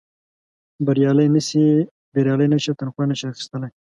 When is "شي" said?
2.63-2.71, 3.19-3.25